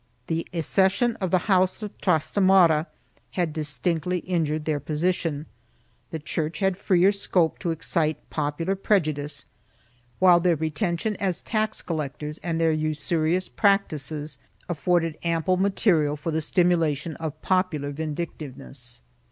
The 0.25 0.47
accession 0.51 1.15
of 1.17 1.29
the 1.29 1.45
House 1.47 1.83
of 1.83 1.95
Trastamara 1.99 2.87
had 3.33 3.53
distinctly 3.53 4.17
injured 4.21 4.65
their 4.65 4.79
position, 4.79 5.45
the 6.09 6.17
Church 6.17 6.57
had 6.57 6.75
freer 6.75 7.11
scope 7.11 7.59
to 7.59 7.69
excite 7.69 8.27
popular 8.31 8.75
prejudice, 8.75 9.45
while 10.17 10.39
their 10.39 10.55
retention 10.55 11.15
as 11.17 11.43
tax 11.43 11.83
collectors 11.83 12.39
and 12.39 12.59
their 12.59 12.71
usurious 12.71 13.47
practices 13.47 14.39
afforded 14.67 15.19
ample 15.23 15.57
material 15.57 16.15
for 16.17 16.31
the 16.31 16.41
stimulation. 16.41 17.15
of 17.17 17.39
popular 17.43 17.91
vindica 17.93 18.31
tiveness. 18.39 19.01